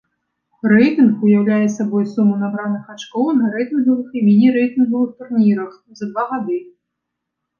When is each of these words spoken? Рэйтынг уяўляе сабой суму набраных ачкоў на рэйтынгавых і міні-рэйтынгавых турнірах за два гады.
Рэйтынг 0.71 1.19
уяўляе 1.27 1.67
сабой 1.73 2.05
суму 2.13 2.33
набраных 2.43 2.87
ачкоў 2.95 3.29
на 3.41 3.51
рэйтынгавых 3.55 4.07
і 4.19 4.23
міні-рэйтынгавых 4.29 5.11
турнірах 5.19 5.71
за 5.99 6.05
два 6.15 6.23
гады. 6.33 6.57